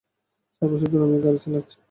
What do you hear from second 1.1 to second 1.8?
গাড়ি চালাচ্ছি।